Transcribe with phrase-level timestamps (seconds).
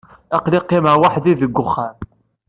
[0.35, 1.97] Aql-i qqimeɣ weḥd-i deg uxxam.